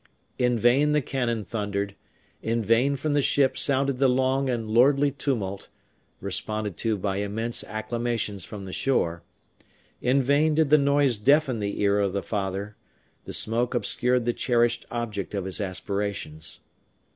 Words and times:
In 0.39 0.57
vain 0.57 0.93
the 0.93 1.01
cannon 1.03 1.45
thundered, 1.45 1.93
in 2.41 2.63
vain 2.63 2.95
from 2.95 3.13
the 3.13 3.21
ship 3.21 3.55
sounded 3.55 3.99
the 3.99 4.07
long 4.07 4.49
and 4.49 4.67
lordly 4.67 5.11
tumult, 5.11 5.67
responded 6.19 6.75
to 6.77 6.97
by 6.97 7.17
immense 7.17 7.63
acclamations 7.65 8.43
from 8.43 8.65
the 8.65 8.73
shore; 8.73 9.21
in 10.01 10.23
vain 10.23 10.55
did 10.55 10.71
the 10.71 10.79
noise 10.79 11.19
deafen 11.19 11.59
the 11.59 11.79
ear 11.81 11.99
of 11.99 12.13
the 12.13 12.23
father, 12.23 12.75
the 13.25 13.33
smoke 13.33 13.75
obscured 13.75 14.25
the 14.25 14.33
cherished 14.33 14.87
object 14.89 15.35
of 15.35 15.45
his 15.45 15.61
aspirations. 15.61 16.61